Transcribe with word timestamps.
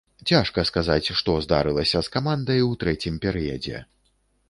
Цяжка 0.29 0.63
сказаць, 0.69 1.11
што 1.19 1.35
здарылася 1.47 2.03
з 2.07 2.13
камандай 2.17 2.67
у 2.71 2.75
трэцім 2.85 3.23
перыядзе. 3.27 3.89